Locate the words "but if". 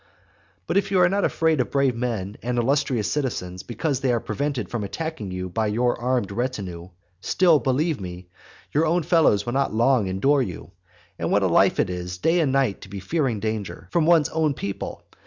0.65-0.89